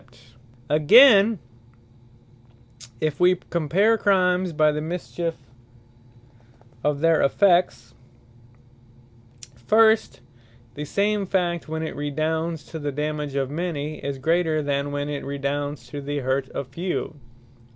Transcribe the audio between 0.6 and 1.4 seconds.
Of Crimes From Their Effects Again,